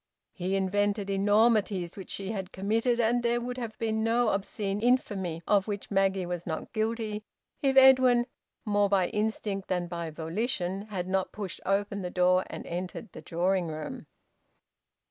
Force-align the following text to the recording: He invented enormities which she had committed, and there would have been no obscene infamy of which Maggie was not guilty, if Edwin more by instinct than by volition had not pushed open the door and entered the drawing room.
He 0.33 0.55
invented 0.55 1.11
enormities 1.11 1.95
which 1.95 2.09
she 2.09 2.31
had 2.31 2.51
committed, 2.51 2.99
and 2.99 3.21
there 3.21 3.39
would 3.39 3.57
have 3.59 3.77
been 3.77 4.03
no 4.03 4.29
obscene 4.29 4.81
infamy 4.81 5.43
of 5.47 5.67
which 5.67 5.91
Maggie 5.91 6.25
was 6.25 6.47
not 6.47 6.73
guilty, 6.73 7.21
if 7.61 7.77
Edwin 7.77 8.25
more 8.65 8.89
by 8.89 9.09
instinct 9.09 9.67
than 9.67 9.85
by 9.85 10.09
volition 10.09 10.87
had 10.87 11.07
not 11.07 11.31
pushed 11.31 11.61
open 11.67 12.01
the 12.01 12.09
door 12.09 12.45
and 12.49 12.65
entered 12.65 13.11
the 13.11 13.21
drawing 13.21 13.67
room. 13.67 14.07